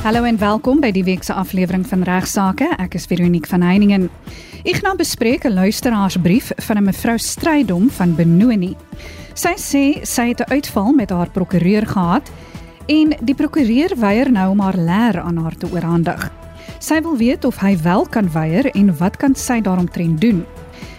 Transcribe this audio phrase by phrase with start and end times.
[0.00, 2.64] Hallo en welkom by die week se aflewering van Regsake.
[2.80, 4.06] Ek is Veronique van Heiningen.
[4.64, 8.76] Ek gaan bespreek 'n luisteraarsbrief van 'n mevrou Strydom van Benoni.
[9.34, 12.30] Sy sê sy het 'n uitval met haar prokureur gehad
[12.86, 16.30] en die prokureur weier nou om haar leer aan haar te oorhandig.
[16.78, 20.46] Sy wil weet of hy wel kan weier en wat kan sy daaromtrent doen.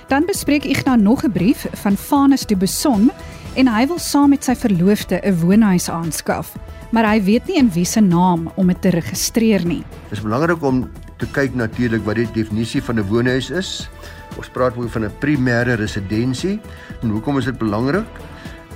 [0.08, 3.12] Dan bespreek ek nou nog 'n brief van Vanus de Beson
[3.56, 6.54] en hy wil saam met sy verloofde 'n woonhuis aanskaf
[6.92, 9.84] maar hy weet nie in wie se naam om dit te registreer nie.
[10.10, 10.84] Dit is belangrik om
[11.18, 13.90] te kyk natuurlik wat die definisie van 'n woonhuis is.
[14.38, 16.60] Ons praat oor van 'n primêre residensie.
[17.02, 18.08] En hoekom is dit belangrik?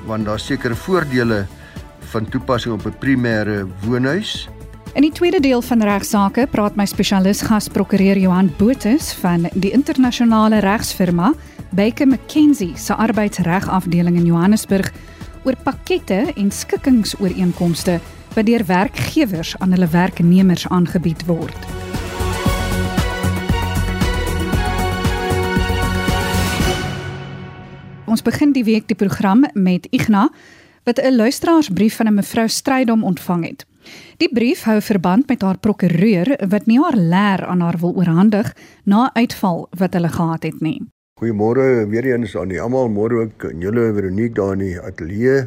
[0.05, 1.45] Want daar seker voordele
[1.99, 4.49] van toepassing op 'n primêre woonhuis.
[4.93, 10.59] In die tweede deel van regsaake praat my spesialis gasprokureur Johan Botha van die internasionale
[10.59, 11.33] regsfirma
[11.75, 14.91] Baker McKenzie se arbeidsregafdeling in Johannesburg
[15.45, 17.99] oor pakkette en skikkingsooreenkomste
[18.35, 21.67] wat deur werkgewers aan hulle werknemers aangebied word.
[28.05, 30.29] Ons begin die week die program met Igna
[30.85, 33.65] wat 'n luisteraarsbrief van 'n mevrou Strydom ontvang het.
[34.17, 38.55] Die brief hou verband met haar prokureur wat nie haar leer aan haar wil oorhandig
[38.83, 40.94] na uitval wat hulle gehad het nie.
[41.15, 45.45] Goeiemôre weer eens aan die almal, môre ook aan julle Veronique daar in die ateljee.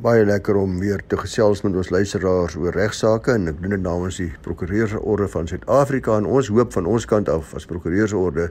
[0.00, 3.82] Baie lekker om weer te gesels met ons luisteraars oor regsaake en ek doen dit
[3.84, 8.46] namens die Prokureursorde van Suid-Afrika en ons hoop van ons kant af as Prokureursorde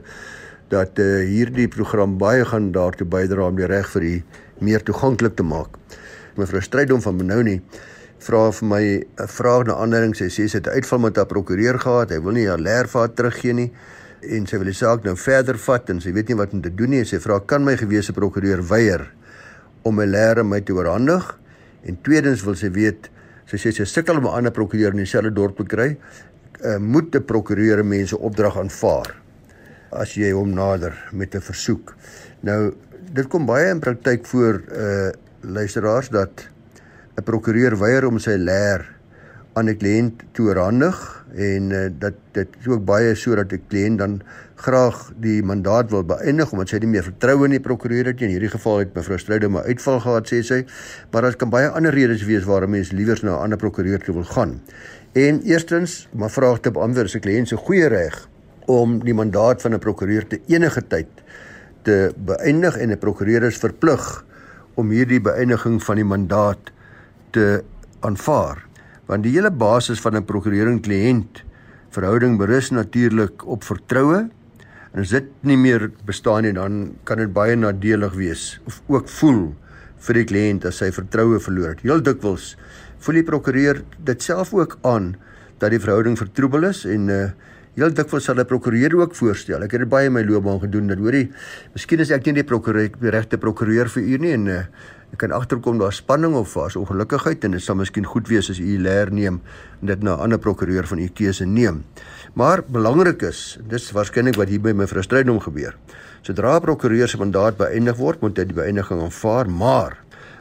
[0.70, 4.14] dat uh, hierdie program baie gaan daartoe bydra om die reg vir u
[4.70, 5.74] meer toeganklik te maak.
[6.38, 7.56] Mevrou Strydom van Benoni
[8.28, 11.82] vra vir my 'n vraag na aanleiding sy sê sy het uitval met haar prokureur
[11.82, 12.14] gehad.
[12.14, 13.70] Hy wil nie haar leervaart teruggee nie
[14.30, 16.72] en sy wil die saak nou verder vat en sy weet nie wat om te
[16.74, 17.04] doen nie.
[17.04, 19.06] Sy vra kan my gewese prokureur weier
[19.84, 21.38] om 'n leer my te oorhandig?
[21.84, 23.10] En tweedens wil sy weet,
[23.46, 25.96] sy sê sy sukkel om 'n ander prokureur in dieselfde dorp te kry.
[26.64, 29.14] Uh, moet 'n prokureur mense opdrag aanvaar
[29.92, 31.94] as jy hom nader met 'n versoek.
[32.42, 32.74] Nou
[33.12, 35.12] dit kom baie in praktyk voor uh
[35.44, 36.48] luisteraars dat
[37.16, 38.93] 'n prokureur weier om sy leer
[39.54, 43.98] aan 'n kliënt te oorhandig en uh, dat dit is ook baie sodat die kliënt
[43.98, 44.20] dan
[44.54, 48.26] graag die mandaat wil beëindig omdat sy nie meer vertroue in die prokureur het nie.
[48.28, 50.60] In hierdie geval het mevrou Stryde maar uitval gehad sê sy,
[51.12, 54.14] maar daar kan baie ander redes wees waarom mens liewers na 'n ander prokureur toe
[54.14, 54.60] wil gaan.
[55.12, 58.28] En eerstens, maar vraag te beantwoord, is 'n kliënt se goeie reg
[58.66, 61.06] om die mandaat van 'n prokureur te enige tyd
[61.82, 64.24] te beëindig en 'n prokureur is verplig
[64.74, 66.72] om hierdie beëindiging van die mandaat
[67.30, 67.62] te
[68.00, 68.73] aanvaar
[69.06, 71.42] want die hele basis van 'n prokureur-kliënt
[71.90, 74.28] verhouding berus natuurlik op vertroue
[74.94, 79.08] en as dit nie meer bestaan nie dan kan dit baie nadelig wees of ook
[79.08, 79.54] voel
[80.06, 81.80] vir die kliënt as hy vertroue verloor het.
[81.80, 82.56] Heel dikwels
[82.98, 85.14] voel die prokureur dit self ook aan
[85.58, 87.30] dat die verhouding vertroebel is en uh
[87.74, 89.62] heel dikwels 'n prokureur ook voorstel.
[89.62, 91.32] Ek het dit baie in my loopbaan gedoen dat hoorie,
[91.72, 94.64] miskien is ek nie die prokureur die regte prokureur vir u nie en uh
[95.14, 98.58] Jy kan agterkom daar spanning of was ongelukkigheid en dit sal miskien goed wees as
[98.58, 99.36] u leer neem
[99.78, 101.84] en dit na 'n ander prokureur van u keuse neem.
[102.34, 105.76] Maar belangrik is, dis waarskynlik wat hier by my frustrasieom gebeur.
[106.22, 109.96] Sodra 'n prokureur se mandaat beëindig word, moet hy die beëindiging aanvaar, maar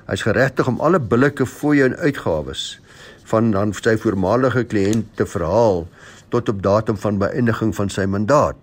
[0.08, 2.80] hy's geregtig om alle billike fooie en uitgawes
[3.24, 5.88] van dan sy voormalige kliënt te verhaal
[6.34, 8.58] tot op datum van beëindiging van sy mandaat.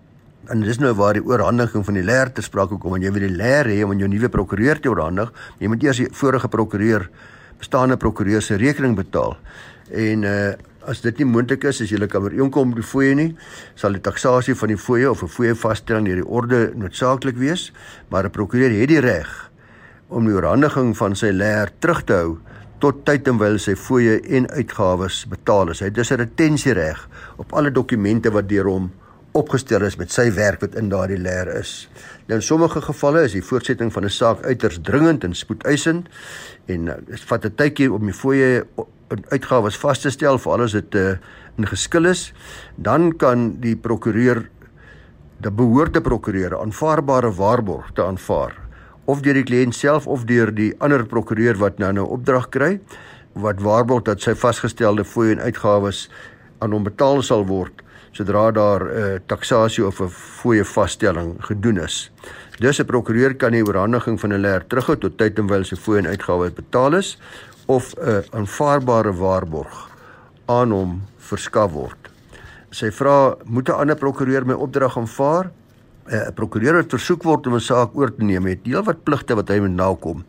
[0.51, 3.23] En dis nou waar die oorhandiging van die leer te sprake kom en jy wil
[3.27, 5.29] die leer hê om aan jou nuwe prokureur te oorhandig.
[5.61, 7.07] Jy moet eers die vorige prokureur
[7.61, 9.37] bestaande prokureur se rekening betaal.
[9.91, 10.51] En uh
[10.81, 13.27] as dit nie moontlik is as jy kan ooreenkom die fooie nie
[13.77, 17.71] sal die taksasie van die fooie of 'n fooie vaststelling deur die orde noodsaaklik wees.
[18.09, 19.29] Maar 'n prokureur het die reg
[20.09, 22.39] om die oorhandiging van sy leer terug te hou
[22.81, 27.07] tot tyd en wyl sy fooie en uitgawes betaal is hy het dus 'n retensiereg
[27.37, 28.91] op alle dokumente wat deur hom
[29.33, 31.89] opgestel is met sy werk wat in daardie leer is.
[32.27, 36.09] Nou in sommige gevalle is die voortsetting van 'n saak uiters dringend en spoedeisend
[36.65, 38.65] en uh, dit vat 'n tydjie om die fooie
[39.11, 41.15] en uitgawes vas te stel vir alles dit uh,
[41.57, 42.33] in geskil is,
[42.75, 44.49] dan kan die prokureur
[45.41, 48.53] die behoorde prokureur aanvaarbare waarborg te aanvaar
[49.05, 52.79] of deur die kliënt self of deur die ander prokureur wat nou nou opdrag kry
[53.33, 56.09] wat waarborg dat sy vasgestelde fooie en uitgawes
[56.59, 57.81] aan hom betaal sal word
[58.11, 62.11] sodra daar 'n uh, taksasie of 'n fooie vaststelling gedoen is.
[62.59, 65.75] Dus 'n prokureur kan die oorhandiging van 'n leer terughou tot tyd en wyl sy
[65.75, 67.17] fooie en uitgawes betaal is
[67.65, 69.89] of 'n uh, aanvaarbare waarborg
[70.45, 72.09] aan hom verskaf word.
[72.69, 75.51] Sy vra moet 'n ander prokureur my opdrag aanvaar?
[76.11, 79.47] Uh, 'n Prokureur versoek word om 'n saak oor te neem het heelwat pligte wat
[79.47, 80.25] hy moet nakom.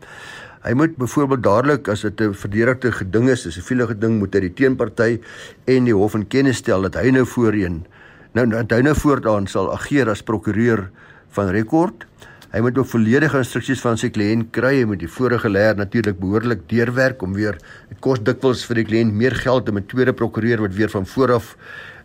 [0.63, 4.39] Hy moet byvoorbeeld dadelik as dit 'n verdedigde geding is, 'n siviele geding, moet hy
[4.39, 5.19] die teenparty
[5.67, 7.85] en die hof in kennis stel dat hy nou voorheen
[8.33, 10.89] nou dat hy nou voortaan sal ageer as prokureur
[11.35, 12.05] van rekord.
[12.53, 16.19] Hy moet ook volledige instruksies van sy kliënt kry en moet die vorige leer natuurlik
[16.19, 17.57] behoorlik deurwerk om weer
[17.89, 21.05] dit kos dikwels vir die kliënt meer geld om 'n tweede prokureur wat weer van
[21.05, 21.55] vooraf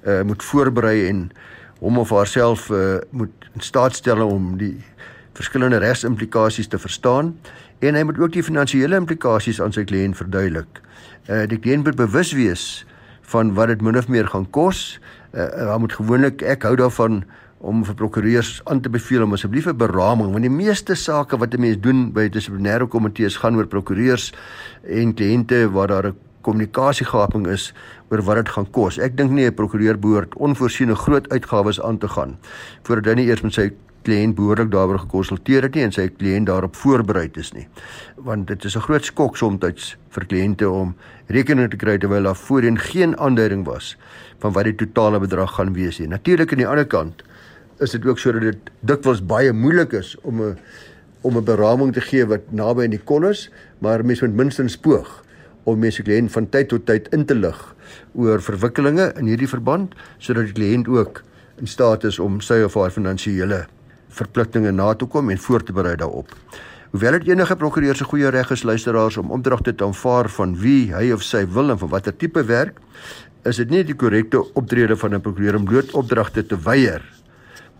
[0.06, 1.30] uh, moet voorberei en
[1.78, 4.76] hom of haarself uh, moet in staat stel om die
[5.38, 7.36] verskillende regsimplikasies te verstaan
[7.78, 10.82] en hy moet ook die finansiële implikasies aan sy kliënt verduidelik.
[11.28, 12.64] Uh die kliënt moet bewus wees
[13.30, 14.98] van wat dit min of meer gaan kos.
[15.30, 17.22] Uh hy moet gewoonlik ek hou daarvan
[17.58, 21.54] om vir prokureurs aan te beveel om asseblief 'n beraming want die meeste sake wat
[21.54, 24.32] 'n mens doen by dissiplinêre komitees gaan oor prokureurs
[24.82, 27.74] en kliënte waar daar 'n kommunikasiegaping is
[28.10, 28.98] oor wat dit gaan kos.
[28.98, 32.38] Ek dink nie 'n prokureur behoort onvoorsiene groot uitgawes aan te gaan
[32.82, 33.70] voordat hy nie eers met sy
[34.08, 37.66] kliënt behoorlik daaroor gekonsulteer het nie en sy kliënt daarop voorberei is nie.
[38.16, 40.94] Want dit is 'n groot skok soms vir kliënte om
[41.28, 43.96] rekening te kry terwyl daar voorheen geen aanduiding was
[44.38, 46.08] van wat die totale bedrag gaan wees nie.
[46.08, 47.22] Natuurlik aan die ander kant
[47.80, 50.58] is dit ook sodat dit dikwels baie moeilik is om 'n
[51.22, 54.78] om 'n beraming te gee wat naby aan die kon is, maar mens moet minstens
[54.78, 55.24] poog
[55.68, 57.58] om mense kliënt van tyd tot tyd in te lig
[58.14, 61.22] oor verwikkelinge in hierdie verband sodat die kliënt ook
[61.60, 63.64] in staat is om sy of haar finansiële
[64.18, 66.32] verpligtinge na te kom en voor te berei daarop.
[66.90, 70.88] Hoewel dit enige prokureur se goeie reg is luisteraars om opdragte te aanvaar van wie
[70.94, 72.80] hy of sy wil en van watter tipe werk,
[73.44, 77.04] is dit nie die korrekte optrede van 'n prokureur om bloot opdragte te weier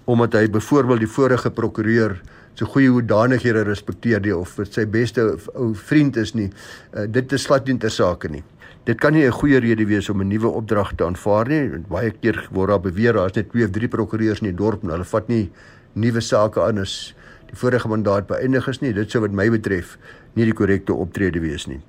[0.09, 2.15] omdat hy byvoorbeeld die vorige prokureur
[2.59, 5.25] se goeie hoedanighede respekteer die of sy beste
[5.55, 6.49] ou vriend is nie.
[6.91, 8.43] Uh, dit is glad nie ter sake nie.
[8.89, 11.85] Dit kan nie 'n goeie rede wees om 'n nuwe opdrag te aanvaar nie.
[11.89, 14.91] Baie keer word daar beweer daar's net 2 of 3 prokureurs in die dorp en
[14.91, 15.51] hulle vat nie
[15.95, 17.15] nuwe sake aan as
[17.47, 18.93] die vorige mandaat beëindig is nie.
[18.93, 19.99] Dit sou wat my betref
[20.35, 21.81] nie die korrekte optrede wees nie.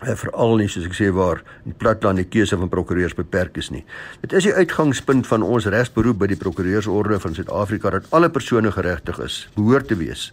[0.00, 3.56] En eh, veral nie soos ek sê waar in platland die keuse van prokureurs beperk
[3.56, 3.84] is nie.
[4.20, 8.72] Dit is die uitgangspunt van ons regsberoep by die Prokureursorde van Suid-Afrika dat alle persone
[8.72, 10.32] geregtig is, behoort te wees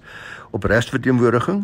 [0.52, 1.64] op regsverteenwoordiging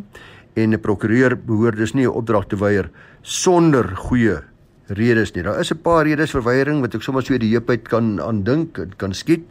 [0.55, 2.89] en 'n prokureur behoort dus nie 'n opdrag te weier
[3.21, 4.41] sonder goeie
[4.87, 5.43] redes nie.
[5.43, 8.21] Daar is 'n paar redes vir weiering wat ek sommer so die heup uit kan
[8.21, 9.43] aandink, kan skiet.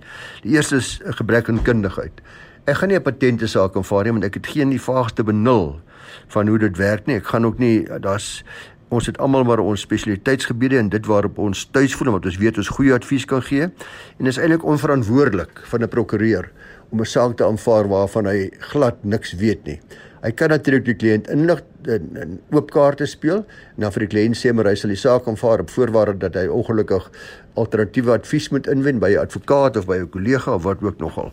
[0.43, 2.21] Die eerste is 'n gebrek aan kundigheid.
[2.65, 5.81] Ek gaan nie 'n patente saak aanvaar nie want ek het geen die vaagste benul
[6.27, 7.17] van hoe dit werk nie.
[7.17, 8.45] Ek gaan ook nie daar's
[8.89, 12.61] ons het almal maar ons spesialiteitsgebiede en dit waarop ons tuis voel want ons weet
[12.61, 16.51] ons goeie advies kan gee en is eintlik onverantwoordelik van 'n prokureur
[16.91, 19.81] om 'n saak te aanvaar waarvan hy glad niks weet nie.
[20.23, 23.45] Hy kan natuurlik die kliënt inlig in, in oop kaarte speel
[23.77, 26.35] en dan vir die kliënt sê maar hy sal die saak aanvaar op voorwaarde dat
[26.35, 27.11] hy ongelukkig
[27.55, 31.31] alternatiewe advies moet inwen by 'n advokaat of by 'n kollega of wat ook nogal.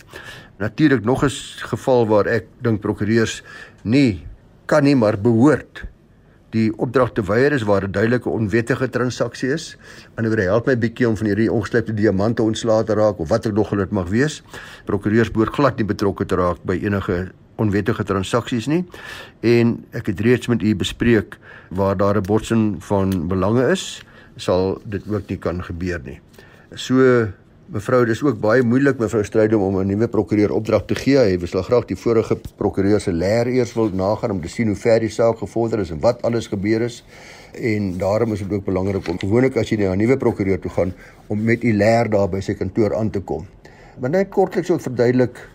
[0.59, 1.29] Natuurlik nog 'n
[1.71, 3.43] geval waar ek dink prokureurs
[3.83, 4.25] nie
[4.65, 5.85] kan nie maar behoort
[6.55, 9.77] die opdrag te weier is waar 'n duidelike onwettige transaksie is.
[10.15, 13.53] Anderswoorde help my bietjie om van hierdie ongeslepte diamante ontslae te raak of wat ek
[13.53, 14.43] nog dit mag wees.
[14.85, 18.85] Prokureurs behoort glad nie betrokke te raak by enige onwettige transaksies nie.
[19.41, 21.37] En ek het reeds met u bespreek
[21.69, 24.03] waar daar 'n botsing van belange is,
[24.35, 26.19] sal dit ook nie kan gebeur nie.
[26.73, 27.27] So
[27.73, 31.17] mevrou, dis ook baie moeilik mevrou Strydom om 'n nuwe prokureur opdrag te gee.
[31.17, 34.75] Hy wil graag die vorige prokureur se leer eers wil nagaan om te sien hoe
[34.75, 37.03] ver die saak gevorder is en wat alles gebeur is.
[37.53, 40.71] En daarom is dit ook belangrik om gewoonlik as jy na 'n nuwe prokureur toe
[40.71, 40.93] gaan
[41.27, 43.45] om met u leer daar by sy kantoor aan te kom.
[43.99, 45.49] Maar net kortliks ook verduidelik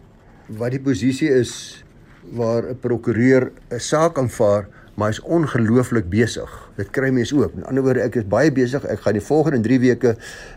[0.49, 1.85] wat die posisie is
[2.33, 4.69] waar 'n prokureur 'n saak aanvaar,
[5.01, 6.51] maar hy's ongelooflik besig.
[6.77, 7.55] Dit kry mense ook.
[7.57, 8.85] In ander woorde, ek is baie besig.
[8.85, 10.13] Ek gaan die volgende 3 weke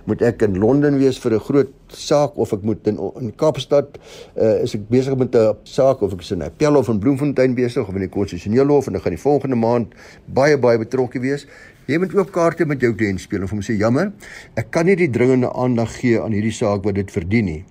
[0.09, 3.95] moet ek in Londen wees vir 'n groot saak of ek moet in in Kaapstad
[4.35, 7.55] uh, is ek besig met 'n saak of ek is in Appel of in Bloemfontein
[7.55, 9.95] besig of in die konstitusionele hof en ek gaan die volgende maand
[10.27, 11.47] baie baie betrokke wees.
[11.88, 14.12] Jy moet ook kaarte met jou kliënt speel of hom sê jammer,
[14.55, 17.63] ek kan nie die dringende aandag gee aan hierdie saak wat dit verdien nie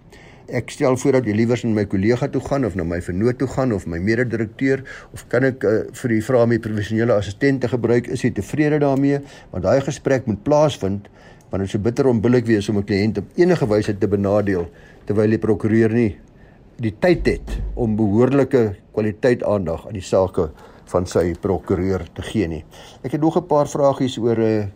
[0.49, 3.39] ek stel voor dat jy liewers na my kollega toe gaan of na my vernoot
[3.39, 4.83] toe gaan of my mede-direkteur
[5.13, 8.31] of kan ek uh, vir u vra om 'n professionele assistent te gebruik is jy
[8.31, 9.21] tevrede daarmee
[9.51, 11.09] want daai gesprek moet plaasvind
[11.51, 14.69] want dit is so bitter onbillik wees om 'n kliënt op enige wyse te benadeel
[15.07, 16.19] terwyl die prokureur nie
[16.83, 20.51] die tyd het om behoorlike kwaliteit aandag aan die sake
[20.93, 22.65] van sy prokureur te gee nie.
[23.03, 24.69] Ek het nog 'n paar vragies oor 'n uh, eh,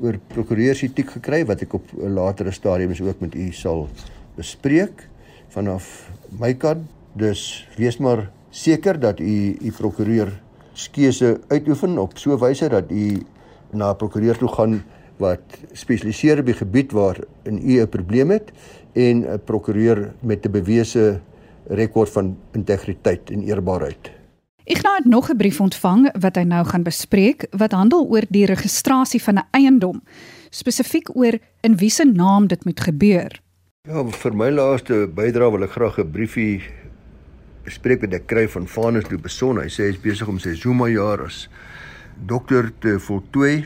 [0.00, 3.88] oor prokureursetiek gekry wat ek op 'n latere stadium ook met u sal
[4.38, 5.08] bespreek
[5.54, 6.86] vanaf my kant.
[7.18, 10.30] Dus wees maar seker dat u u prokureur
[10.72, 13.22] skeuse uitoefen op so 'n wyse dat u
[13.70, 14.84] na 'n prokureur toe gaan
[15.16, 15.40] wat
[15.72, 18.52] spesialiseer op die gebied waar in u 'n probleem het
[18.92, 21.20] en 'n prokureur met 'n bewese
[21.66, 24.10] rekord van integriteit en eerbaarheid.
[24.64, 28.46] Ignas het nog 'n brief ontvang wat hy nou gaan bespreek wat handel oor die
[28.46, 30.02] registrasie van 'n eiendom,
[30.50, 33.40] spesifiek oor in wie se naam dit moet gebeur.
[33.88, 36.60] Ja, vir my laaste bydrae wil ek graag 'n briefie
[37.64, 39.56] bespreek wat ek kry van Vanus Du Beson.
[39.56, 41.48] Hy sê hy is besig om sy Zuma jaar as
[42.26, 43.64] dokter te voltooi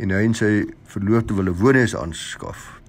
[0.00, 2.80] en hy en sy verloofde wil 'n woonhuis aanskaf.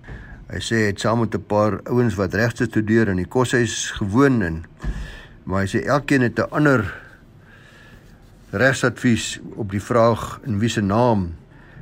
[0.49, 3.91] Hy sê hy het saam met 'n paar ouens wat regte studeer in die koshuis
[4.01, 4.65] gewoon en
[5.45, 6.81] maar hy sê elkeen het 'n ander
[8.51, 11.35] regsadvies op die vraag in wie se naam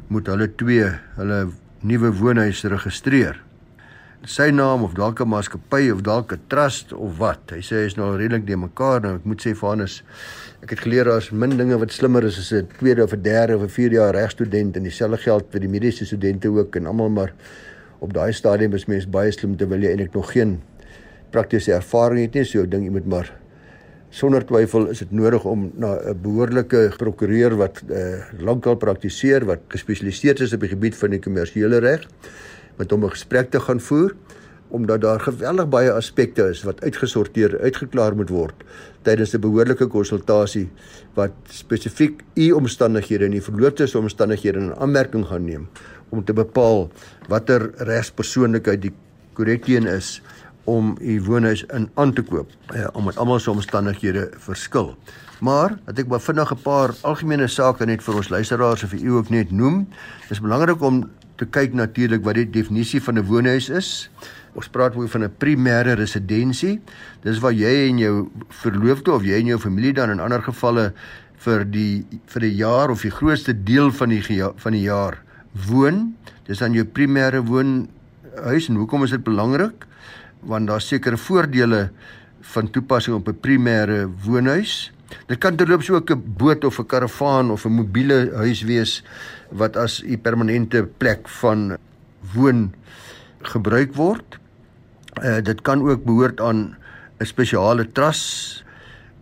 [0.09, 1.47] moet hulle twee hulle
[1.83, 3.48] nuwe woonhuis registreer.
[4.27, 7.39] Sy naam of dalk 'n maatskappy of dalk 'n trust of wat.
[7.51, 9.15] Hy sê hy is nou redelik die mekaar nou.
[9.15, 10.03] Ek moet sê vir Hannes
[10.61, 13.55] ek het geleer daar's min dinge wat slimmer is as 'n tweede of 'n derde
[13.55, 17.09] of 'n vierde jaar regstudent en dieselfde geld vir die mediese studente ook en almal
[17.09, 17.33] maar
[17.99, 20.61] op daai stadium is mens baie slim terwyl jy eintlik nog geen
[21.31, 22.43] praktiese ervaring het nie.
[22.43, 23.31] So ek dink jy moet maar
[24.11, 29.59] Sonder twyfel is dit nodig om na 'n behoorlike prokureur wat uh, lankal praktiseer wat
[29.69, 32.07] gespesialiseer is op die gebied van die kommersiële reg
[32.79, 34.15] met hom 'n gesprek te gaan voer
[34.69, 38.63] omdat daar geweldig baie aspekte is wat uitgesorteer, uitgeklaar moet word
[39.01, 40.69] tydens 'n behoorlike konsultasie
[41.13, 45.67] wat spesifiek u omstandighede en die verloofdes omstandighede in aanmerking gaan neem
[46.09, 46.89] om te bepaal
[47.27, 48.93] watter regspersoonlikheid die
[49.33, 50.21] korrekte een is
[50.69, 54.95] om u woonhuis in aan te koop uh, omdat almal se omstandighede verskil.
[55.39, 59.01] Maar dat ek maar vinnig 'n paar algemene sake net vir ons luisteraars of vir
[59.01, 59.88] u ook net noem.
[60.27, 61.09] Dis belangrik om
[61.39, 64.10] te kyk natuurlik wat die definisie van 'n woonhuis is.
[64.53, 66.81] Ons praat oor van 'n primêre residensie.
[67.24, 70.93] Dis waar jy en jou verloofde of jy en jou familie dan in ander gevalle
[71.38, 74.24] vir die vir 'n jaar of die grootste deel van die
[74.55, 75.24] van die jaar
[75.67, 76.15] woon.
[76.46, 79.88] Dis dan jou primêre woonhuis en hoekom is dit belangrik?
[80.39, 81.89] want daar seker voordele
[82.53, 84.91] van toepassing op 'n primêre woonhuis.
[85.29, 89.03] Dit kan terloops ook 'n boot of 'n karavaan of 'n mobiele huis wees
[89.51, 91.77] wat as 'n permanente plek van
[92.33, 92.73] woon
[93.41, 94.39] gebruik word.
[95.23, 96.75] Uh, dit kan ook behoort aan
[97.19, 98.63] 'n spesiale trust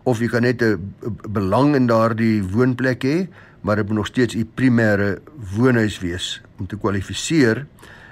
[0.03, 0.93] of jy kan net 'n
[1.29, 3.27] belang in daardie woonplek hê,
[3.61, 5.19] maar dit moet nog steeds 'n primêre
[5.55, 7.65] woonhuis wees om te kwalifiseer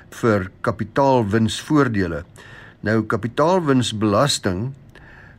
[0.09, 2.23] vir kapitaalwinsvoordele.
[2.81, 4.73] Nou kapitaalwinsbelasting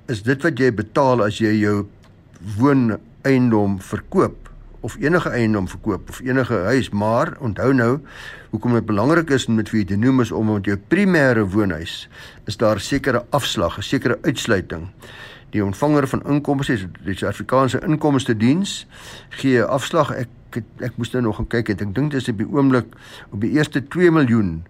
[0.07, 1.87] is dit wat jy betaal as jy jou
[2.57, 4.51] wooneiendom verkoop
[4.87, 7.99] of enige eiendom verkoop of enige huis, maar onthou nou
[8.51, 12.09] hoekom dit belangrik is om dit vir jou te noem is omdat jou primêre woonhuis
[12.47, 14.89] is daar sekere afslag, 'n sekere uitsluiting.
[15.51, 18.87] Die ontvanger van inkomste, die Suid-Afrikaanse Inkomste Diens,
[19.29, 20.11] gee afslag.
[20.11, 21.85] Ek ek, ek moes nou nog gaan kyk het.
[21.85, 22.97] Ek dink dit is op die oomblik
[23.31, 24.65] op die eerste 2 miljoen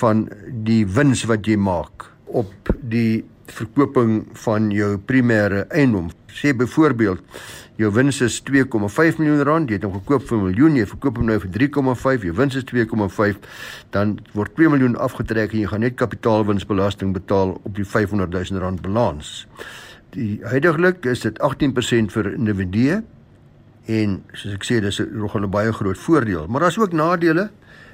[0.00, 0.28] van
[0.64, 6.10] die wins wat jy maak op die verkoping van jou primêre eiendom.
[6.32, 7.20] Sê byvoorbeeld
[7.80, 11.16] jou wins is 2,5 miljoen rand, jy het hom gekoop vir 'n miljoen, jy verkoop
[11.16, 13.38] hom nou vir 3,5, jou wins is 2,5,
[13.90, 18.60] dan word 2 miljoen afgetrek en jy gaan net kapitaalwinsbelasting betaal op die 500 000
[18.60, 19.46] rand balans.
[20.10, 23.02] Die huidigelik is dit 18% vir individue
[23.86, 27.50] en soos ek sê dis 'n baie groot voordeel, maar daar's ook nadele.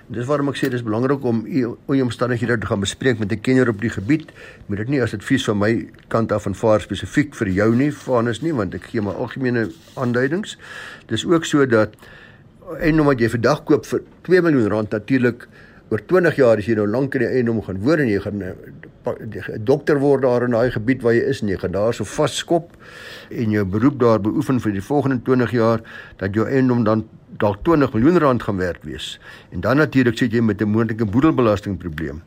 [0.08, 3.68] Dis waarom ek sê dis belangrik om u omstandighede te gaan bespreek met 'n kenner
[3.68, 4.32] op die gebied.
[4.66, 8.40] Moet dit nie as advies van my kant af aanvaar spesifiek vir jou nie, Vanus
[8.40, 10.56] nie, want ek gee maar algemene aanduidings.
[11.06, 11.90] Dis ook so dat
[12.80, 15.48] en omdat jy vandag koop vir 2 miljoen rand natuurlik
[15.90, 18.38] oor 20 jaar as jy nou lank in die eiendom gaan woon en jy gaan
[18.38, 21.94] 'n eh, dokter word daar in daai gebied waar jy is en jy gaan daar
[21.94, 22.76] so vaskop
[23.30, 25.80] en jou beroep daar beoefen vir die volgende 20 jaar
[26.16, 29.20] dat jou eiendom dan dalk 20 miljoen rand gaan werd wees.
[29.50, 32.22] En dan natuurlik sit jy met 'n moontlike boedelbelasting probleem.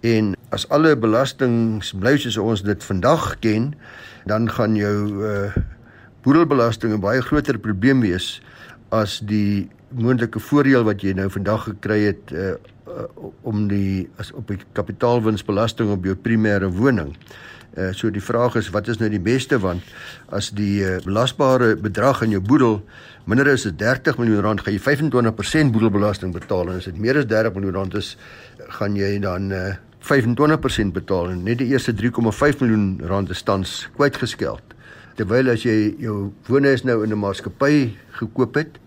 [0.00, 3.74] En as alle belastings bly soos ons dit vandag ken,
[4.24, 5.52] dan gaan jou uh
[6.22, 8.42] boedelbelasting 'n baie groter probleem wees
[8.88, 12.54] as die moontlike voordeel wat jy nou vandag gekry het uh
[13.42, 17.08] om die as op die kapitaalwinsbelasting op jou primêre woning.
[17.08, 17.53] Uh
[17.92, 19.58] so die vraag is wat is nou die beste?
[19.58, 19.82] Want
[20.30, 22.82] as die uh, belasbare bedrag in jou boedel
[23.26, 26.70] minder is as 30 miljoen rand gaan jy 25% boedelbelasting betaal.
[26.70, 28.14] En as dit meer as 30 miljoen rand is
[28.78, 31.32] gaan jy dan uh, 25% betaal.
[31.32, 34.74] En net die eerste 3,5 miljoen rand is tans kwytgeskeld.
[35.18, 38.78] Terwyl as jy jou woonhuis nou in 'n maatskappy gekoop het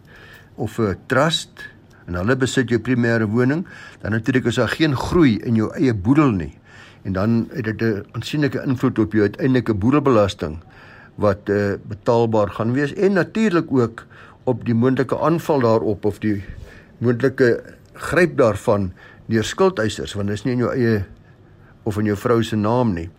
[0.55, 1.67] of 'n trust
[2.07, 3.65] en hulle besit jou primêre woning
[4.01, 6.53] dan natuurlik is daar geen groei in jou eie boedel nie
[7.07, 10.59] en dan het dit 'n aansienlike invloed op jou uiteindelike boedelbelasting
[11.15, 14.05] wat uh, betaalbaar gaan wees en natuurlik ook
[14.43, 16.43] op die moontlike aanval daarop of die
[16.97, 18.91] moontlike gryp daarvan
[19.25, 21.05] deur skuldeisers want dit is nie in jou eie
[21.83, 23.09] of in jou vrou se naam nie.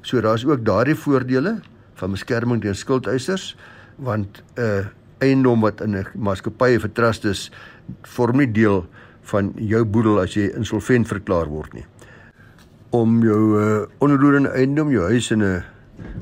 [0.00, 1.60] So daar's ook daardie voordele
[1.94, 3.56] van beskerming teen skuldeisers.
[3.96, 4.86] want 'n uh,
[5.18, 7.50] eiendom wat in 'n maatskappy vertrust is
[8.02, 8.86] vorm nie deel
[9.22, 11.86] van jou boedel as jy insolvent verklaar word nie.
[12.90, 15.64] Om jou uh, onroerende eiendom, jou huis in 'n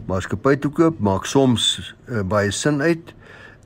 [0.06, 3.14] maatskappy te koop, maak soms uh, baie sin uit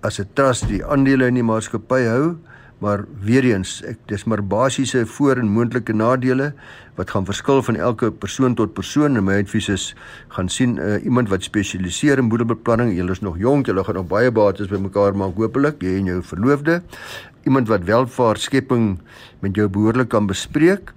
[0.03, 2.37] as 'n trust die aandele in die maatskappy hou,
[2.79, 6.53] maar weer eens, ek dis maar basiese voor en moontlike nadele
[6.99, 9.95] wat gaan verskil van elke persoon tot persoon en my advies is
[10.35, 12.95] gaan sien uh, iemand wat spesialiseer in boedelbeplanning.
[12.97, 16.23] Julle is nog jonk, julle gaan nog baie bates bymekaar maak hopelik, jy en jou
[16.23, 16.83] verloofde.
[17.49, 18.99] Iemand wat welvaart skepping
[19.41, 20.91] met jou behoorlik kan bespreek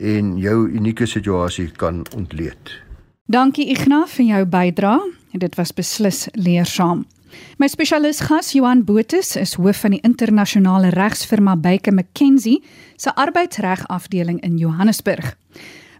[0.00, 2.70] en jou unieke situasie kan ontleed.
[3.28, 5.10] Dankie Ignas vir jou bydrae.
[5.36, 7.04] Dit was beslis leersaam.
[7.60, 12.62] My spesialis gas Johan Botha is hoof van die internasionale regsfirma Baker McKenzie
[12.96, 15.34] se arbeidsreg afdeling in Johannesburg.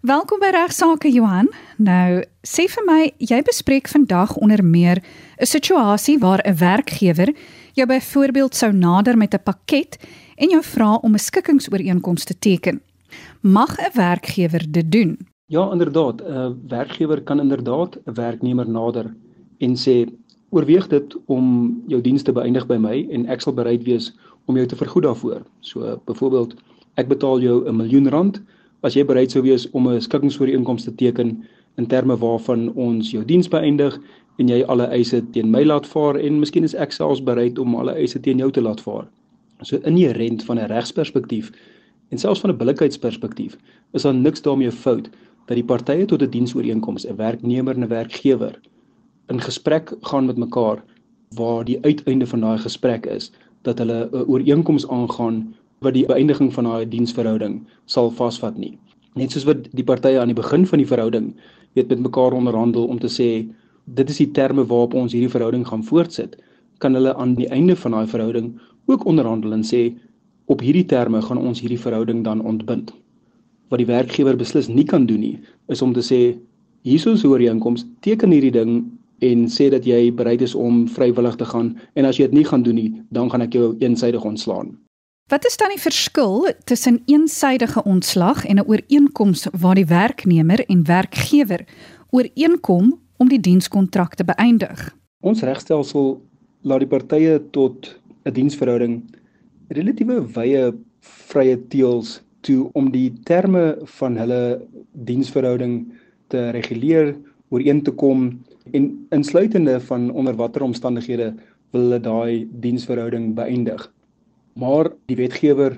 [0.01, 1.49] Welkom by Regsake Johan.
[1.77, 5.03] Nou, sê vir my, jy bespreek vandag onder meer
[5.37, 7.35] 'n situasie waar 'n werkgewer
[7.79, 9.99] jou byvoorbeeld sou nader met 'n pakket
[10.37, 12.81] en jou vra om 'n skikkingsooreenkoms te teken.
[13.41, 15.19] Mag 'n werkgewer dit doen?
[15.47, 16.23] Ja, inderdaad.
[16.23, 19.15] 'n Werkgewer kan inderdaad 'n werknemer nader
[19.59, 20.07] en sê
[20.51, 24.13] oorweeg dit om jou dienste beëindig by my en ek sal bereid wees
[24.47, 25.43] om jou te vergoed daarvoor.
[25.61, 26.55] So byvoorbeeld
[26.95, 28.43] ek betaal jou 'n miljoen rand
[28.81, 31.45] as jy bereid sou wees om 'n skikkingsooreenkoms te teken
[31.79, 33.99] in terme waarvan ons jou diens beëindig
[34.39, 37.77] en jy alle eise teen my laat vaar en miskien is ek selfs bereid om
[37.79, 39.07] alle eise teen jou te laat vaar.
[39.63, 41.53] So inherënt van 'n regsperspektief
[42.11, 43.57] en selfs van 'n billikheidsperspektief
[43.93, 45.09] is daar niks daarmee fout
[45.47, 48.61] dat die partye tot 'n diensooreenkoms, 'n werknemer en 'n werkgewer
[49.29, 50.83] in gesprek gaan met mekaar
[51.37, 53.33] waar die uiteinde van daai gesprek is
[53.63, 58.79] dat hulle 'n ooreenkoms aangaan wat die beëindiging van daai diensverhouding sal vasvat nie.
[59.15, 61.35] Net soos wat die partye aan die begin van die verhouding
[61.79, 63.31] weet met mekaar onderhandel om te sê
[63.99, 66.37] dit is die terme waarop ons hierdie verhouding gaan voortsit,
[66.83, 68.53] kan hulle aan die einde van daai verhouding
[68.89, 69.89] ook onderhandel en sê
[70.53, 72.93] op hierdie terme gaan ons hierdie verhouding dan ontbind.
[73.69, 75.39] Wat die werkgewer beslis nie kan doen nie,
[75.69, 76.21] is om te sê
[76.89, 78.85] hierso is 'n ooreenkoms, teken hierdie ding
[79.21, 82.45] en sê dat jy bereid is om vrywillig te gaan en as jy dit nie
[82.45, 84.79] gaan doen nie, dan gaan ek jou eensydig ontslaan.
[85.29, 90.85] Wat is dan die verskil tussen eensydige ontslag en 'n ooreenkoms waar die werknemer en
[90.85, 91.65] werkgewer
[92.11, 94.97] ooreenkom om die dienskontrak te beëindig?
[95.21, 96.23] Ons regstelsel
[96.63, 99.03] laat die partye tot 'n diensverhouding
[99.69, 105.93] relatiewe wye vrye teels toe om die terme van hulle diensverhouding
[106.29, 107.17] te reguleer,
[107.49, 111.35] ooreen te kom en insluitende van onder watter omstandighede
[111.71, 113.93] wil hulle daai diensverhouding beëindig.
[114.59, 115.77] Maar die wetgewer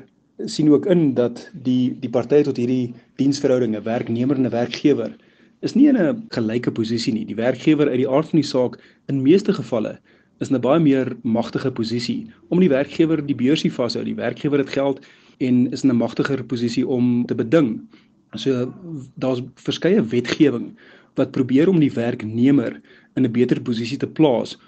[0.48, 5.12] sien ook in dat die die partye tot hierdie diensverhoudinge, werknemer en 'n werkgewer,
[5.60, 7.24] is nie in 'n gelyke posisie nie.
[7.24, 9.98] Die werkgewer uit die aard van die saak in meeste gevalle
[10.40, 14.04] is in 'n baie meer magtige posisie om die werkgewer die beursie vashou.
[14.04, 15.06] Die werkgewer het geld
[15.38, 17.80] en is in 'n magtiger posisie om te beding.
[18.34, 18.72] So
[19.16, 20.76] daar's verskeie wetgewing
[21.16, 22.80] wat probeer om die werknemer
[23.16, 24.58] in 'n beter posisie te plaas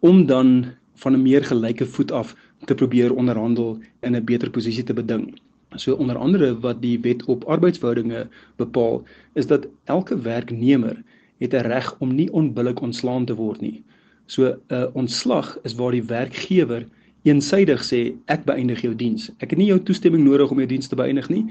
[0.00, 4.82] om dan van 'n meer gelyke voet af te probeer onderhandel en 'n beter posisie
[4.82, 5.40] te beding.
[5.76, 11.02] So onder andere wat die wet op arbeidsverhoudinge bepaal is dat elke werknemer
[11.38, 13.82] het 'n reg om nie onbillik ontslaan te word nie.
[14.26, 16.86] So 'n uh, ontslag is waar die werkgewer
[17.22, 19.30] eensydig sê ek beëindig jou diens.
[19.38, 21.44] Ek het nie jou toestemming nodig om jou diens te beëindig nie.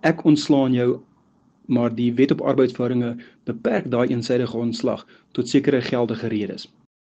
[0.00, 1.00] Ek ontslaan jou
[1.66, 6.68] maar die wet op arbeidsverhoudinge beperk daai eensydige ontslag tot sekere geldige redes.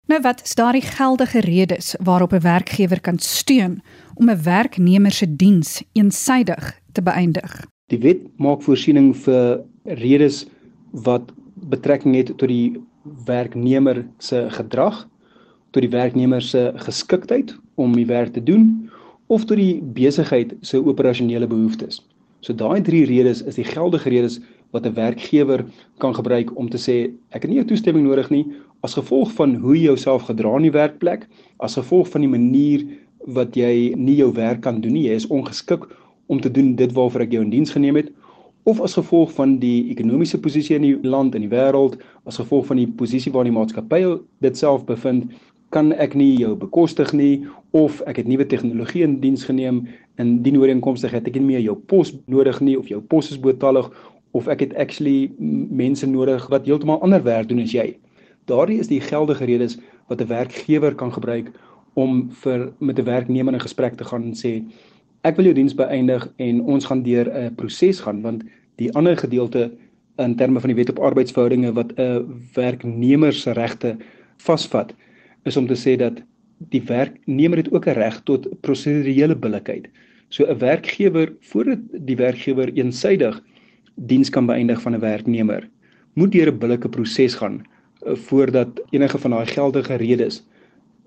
[0.09, 3.81] Nou wat is daardie geldige redes waarop 'n werkgewer kan steun
[4.15, 7.65] om 'n werknemer se diens eensydig te beëindig?
[7.85, 10.47] Die wet maak voorsiening vir redes
[10.91, 12.81] wat betrekking het tot die
[13.25, 15.07] werknemer se gedrag,
[15.69, 18.89] tot die werknemer se geskiktheid om die werk te doen
[19.27, 22.07] of tot die besigheid se operasionele behoeftes.
[22.39, 24.39] So daai drie redes is die geldige redes
[24.71, 25.65] wat 'n werkgewer
[25.97, 28.45] kan gebruik om te sê ek het nie jou toestemming nodig nie
[28.85, 31.25] as gevolg van hoe jy jouself gedra in die werkplek,
[31.59, 32.85] as gevolg van die manier
[33.35, 35.85] wat jy nie jou werk kan doen nie, jy is ongeskik
[36.31, 38.11] om te doen dit waarvoor ek jou in diens geneem het
[38.69, 41.95] of as gevolg van die ekonomiese posisie in die land en die wêreld,
[42.29, 44.03] as gevolg van die posisie waar die maatskappy
[44.45, 45.31] dit self bevind
[45.73, 47.45] kan ek nie jou bekostig nie
[47.77, 49.83] of ek het nuwe tegnologie in diens geneem
[50.21, 53.41] en dien ooreenkomstig het ek nie meer jou pos nodig nie of jou pos is
[53.41, 53.89] bootalig
[54.37, 57.93] of ek het actually mense nodig wat heeltemal ander werk doen as jy.
[58.49, 61.51] Daardie is die geldige redes wat 'n werkgewer kan gebruik
[61.93, 64.63] om vir met 'n werknemer in gesprek te gaan en sê
[65.23, 68.43] ek wil jou diens beëindig en ons gaan deur 'n proses gaan want
[68.75, 69.71] die ander gedeelte
[70.17, 73.97] in terme van die wet op arbeidsverhoudinge wat 'n werknemer se regte
[74.37, 74.93] vasvat
[75.45, 76.21] is om te sê dat
[76.57, 79.87] die werknemer het ook 'n reg tot prosedurele billikheid.
[80.29, 83.43] So 'n werkgewer voordat die werkgewer eensydig
[83.95, 85.69] diens kan beëindig van 'n werknemer,
[86.13, 87.63] moet deur 'n billike proses gaan
[88.05, 90.43] voordat enige van daai geldige redes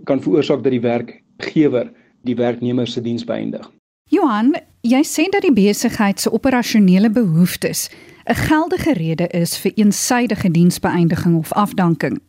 [0.05, 3.71] kan veroorsaak dat die werkgewer die werknemer se diens beëindig.
[4.11, 7.91] Johan, jy sê dat die besigheid se operasionele behoeftes
[8.25, 12.21] 'n geldige rede is vir eensydige diensbeëindiging of afdanking.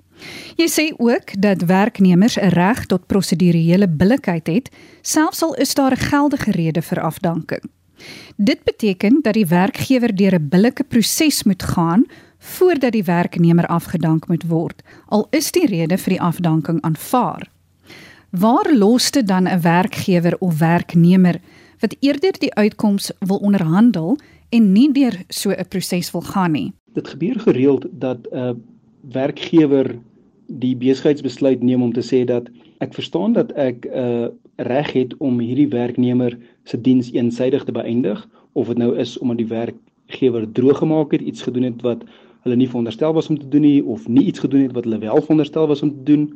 [0.55, 4.69] Jy sê ook dat werknemers 'n reg tot prosedurele billikheid het,
[5.01, 7.63] selfs al is daar 'n geldige rede vir afdanking.
[8.35, 12.05] Dit beteken dat die werkgewer deur 'n billike proses moet gaan
[12.43, 17.47] voordat die werknemer afgedank moet word, al is die rede vir die afdanking aanvaar.
[18.29, 21.39] Waar los dit dan 'n werkgewer of werknemer
[21.79, 24.17] wat eerder die uitkoms wil onderhandel
[24.49, 26.73] en nie deur so 'n proses wil gaan nie?
[26.93, 28.61] Dit gebeur gereeld dat 'n
[29.11, 29.95] werkgewer
[30.47, 35.17] die besigheidsbesluit neem om te sê dat ek verstaan dat ek 'n uh, reg het
[35.17, 40.51] om hierdie werknemer se diens eensydig te beëindig of dit nou is omdat die werkgewer
[40.51, 42.03] droog gemaak het, iets gedoen het wat
[42.43, 44.99] hulle nie veronderstel was om te doen nie of nie iets gedoen het wat hulle
[45.01, 46.27] wel veronderstel was om te doen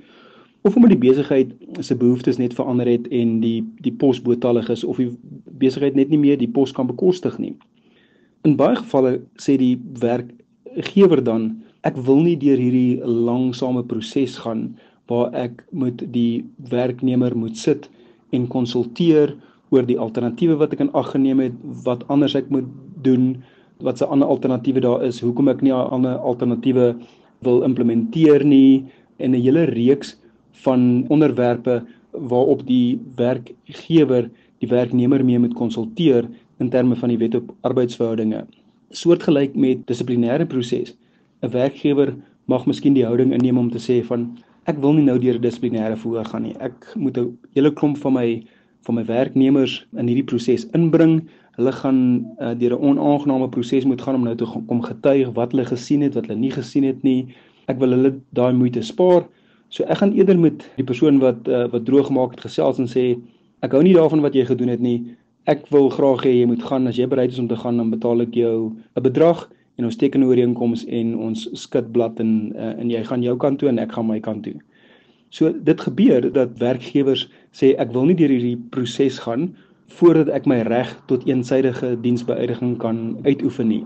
[0.67, 4.83] of omdat die besigheid se behoeftes net verander het en die die pos bootalig is
[4.83, 5.11] of die
[5.61, 7.53] besigheid net nie meer die pos kan bekostig nie.
[8.47, 11.49] In baie gevalle sê die werkgewer dan
[11.87, 14.69] ek wil nie deur hierdie langsame proses gaan
[15.07, 17.87] waar ek moet die werknemer moet sit
[18.35, 19.35] en konsulteer
[19.71, 22.67] oor die alternatiewe wat ek in ag geneem het, wat anders ek moet
[23.03, 23.37] doen,
[23.79, 26.95] wat se ander alternatiewe daar is, hoekom ek nie ander alternatiewe
[27.45, 28.85] wil implementeer nie
[29.19, 30.15] en 'n hele reeks
[30.63, 36.25] van onderwerpe waarop die werkgewer die werknemer mee moet konsulteer
[36.59, 38.45] in terme van die wet op arbeidsverhoudinge.
[38.89, 40.95] Soortgelyk met dissiplinêre proses
[41.43, 45.19] 'n werkgewer mag miskien die houding inneem om te sê van ek wil nie nou
[45.19, 46.55] deur 'n dissiplinêre verhoor gaan nie.
[46.59, 48.43] Ek moet 'n hele klomp van my
[48.81, 51.27] van my werknemers in hierdie proses inbring.
[51.57, 51.99] Hulle gaan
[52.39, 56.01] uh, deur 'n onaangename proses moet gaan om nou te kom getuig wat hulle gesien
[56.05, 57.33] het, wat hulle nie gesien het nie.
[57.65, 59.25] Ek wil hulle daai moeite spaar.
[59.69, 62.87] So ek gaan eerder met die persoon wat uh, wat droog gemaak het gesels en
[62.87, 63.17] sê
[63.65, 65.01] ek hou nie daarvan wat jy gedoen het nie.
[65.49, 67.89] Ek wil graag hê jy moet gaan as jy bereid is om te gaan dan
[67.89, 72.53] betaal ek jou 'n bedrag en ons teken 'n ooreenkoms en ons skud blad en
[72.55, 74.55] uh, en jy gaan jou kant toe en ek gaan my kant toe.
[75.29, 79.55] So dit gebeur dat werkgewers sê ek wil nie deur hierdie proses gaan
[79.87, 83.85] voordat ek my reg tot eensydige diensbeëindiging kan uitoefen nie.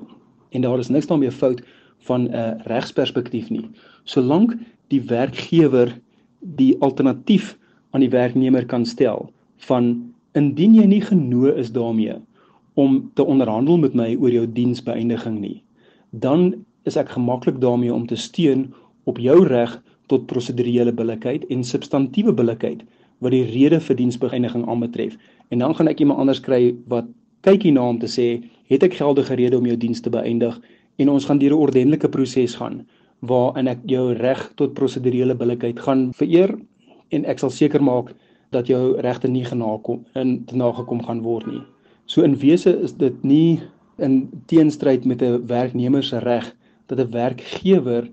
[0.52, 1.62] En daar is niks daarmee fout
[2.08, 3.70] van 'n uh, regsperspektief nie.
[4.04, 4.56] Solank
[4.88, 5.94] die werkgewer
[6.40, 7.58] die alternatief
[7.92, 12.16] aan die werknemer kan stel van indien jy nie genoeg is daarmee
[12.74, 15.64] om te onderhandel met my oor jou diensbeëindiging nie
[16.12, 19.78] dan is ek gemaklik daarmee om te steun op jou reg
[20.12, 22.84] tot prosedurele billikheid en substantiewe billikheid
[23.24, 25.16] wat die rede vir diensbeëindiging aanbetref.
[25.52, 27.08] En dan gaan ek iemand anders kry wat
[27.44, 28.28] kyk hierna om te sê,
[28.72, 30.58] het ek geldige rede om jou diens te beëindig
[31.02, 32.86] en ons gaan deur 'n ordentlike proses gaan
[33.22, 36.56] waarin ek jou reg tot prosedurele billikheid gaan vereer
[37.12, 38.14] en ek sal seker maak
[38.52, 41.62] dat jou regte nie genakom in nagekom gaan word nie.
[42.06, 43.62] So in wese is dit nie
[44.00, 46.56] in teenstryd met 'n werknemer se reg
[46.88, 48.10] dat 'n werkgewer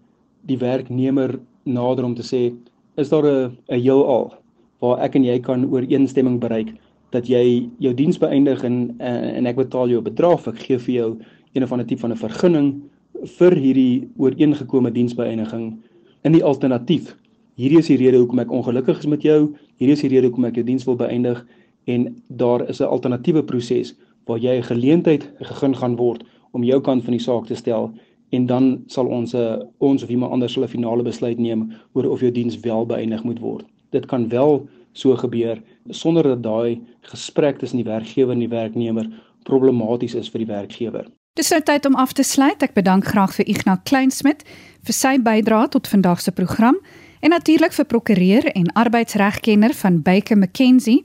[0.46, 2.52] die werknemer nader om te sê
[2.96, 4.34] is daar 'n 'n heelal
[4.80, 6.74] waar ek en jy kan ooreenstemming bereik
[7.10, 10.46] dat jy jou diens beëindig en en ek betaal jou 'n bedrag.
[10.48, 11.18] Ek gee vir jou
[11.52, 12.82] een of ander tipe van 'n vergunning
[13.24, 15.76] vir hierdie ooreengekome diensbeëindiging
[16.22, 17.16] in die alternatief.
[17.58, 19.54] Hierdie is die rede hoekom ek ongelukkig is met jou.
[19.78, 21.46] Hierdie is die rede hoekom ek jou diens wil beëindig.
[21.86, 23.94] En daar is 'n alternatiewe proses
[24.26, 27.92] waar jy 'n geleentheid gegee gaan word om jou kant van die saak te stel
[28.30, 32.20] en dan sal ons uh, ons of iemand anders 'n finale besluit neem oor of
[32.20, 33.64] jou diens wel beëindig moet word.
[33.90, 34.68] Dit kan wel
[34.98, 35.62] so gebeur
[35.94, 36.80] sonder dat daai
[37.12, 39.06] gesprek tussen die werkgewer en die werknemer
[39.48, 41.06] problematies is vir die werkgewer.
[41.38, 42.62] Dis nou tyd om af te sluit.
[42.66, 44.42] Ek bedank graag vir Ignas Kleinsmid
[44.86, 46.80] vir sy bydrae tot vandag se program
[47.22, 51.04] en natuurlik vir prokureur en arbeidsregkenner van Baker McKenzie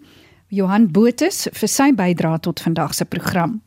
[0.54, 3.62] Johan Botus vir sy bydrae tot vandag se program.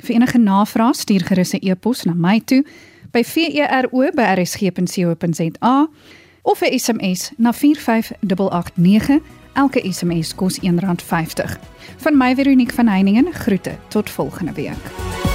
[0.00, 2.64] Vir enige navrae stuur gerus 'n e-pos na my toe
[3.12, 5.88] by vero@rsg.co.za
[6.42, 9.20] of 'n SMS na 45889.
[9.52, 11.58] Elke SMS kos R1.50.
[11.96, 15.29] Van my Veronique van Heiningen groete tot volgende week.